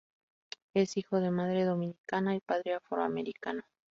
Es 0.73 0.97
hijo 0.97 1.19
de 1.19 1.29
madre 1.29 1.63
dominicana 1.63 2.33
y 2.35 2.39
padre 2.39 2.73
afroamericano. 2.73 3.61